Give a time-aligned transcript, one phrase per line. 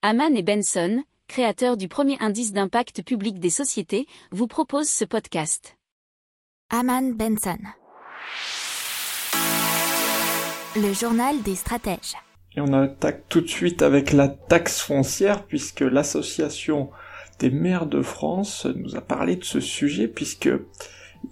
[0.00, 5.76] Haman et Benson, créateurs du premier indice d'impact public des sociétés, vous proposent ce podcast.
[6.70, 7.58] Haman Benson.
[10.76, 12.14] Le journal des stratèges.
[12.54, 16.90] Et on attaque tout de suite avec la taxe foncière puisque l'association
[17.40, 20.50] des maires de France nous a parlé de ce sujet puisque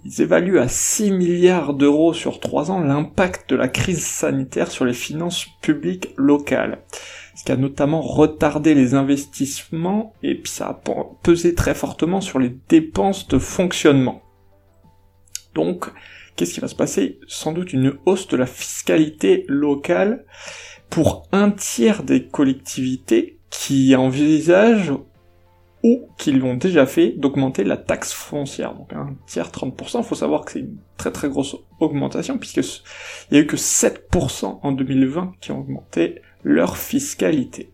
[0.05, 4.85] ils évaluent à 6 milliards d'euros sur 3 ans l'impact de la crise sanitaire sur
[4.85, 6.83] les finances publiques locales.
[7.35, 10.81] Ce qui a notamment retardé les investissements et puis ça a
[11.23, 14.21] pesé très fortement sur les dépenses de fonctionnement.
[15.53, 15.91] Donc,
[16.35, 17.19] qu'est-ce qui va se passer?
[17.27, 20.25] Sans doute une hausse de la fiscalité locale
[20.89, 24.93] pour un tiers des collectivités qui envisagent
[26.17, 28.73] qui l'ont déjà fait d'augmenter la taxe foncière.
[28.73, 32.57] Donc un tiers 30%, il faut savoir que c'est une très très grosse augmentation puisque
[33.31, 37.73] il y a eu que 7% en 2020 qui ont augmenté leur fiscalité.